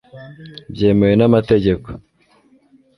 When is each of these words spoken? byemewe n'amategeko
byemewe 0.73 1.13
n'amategeko 1.17 1.87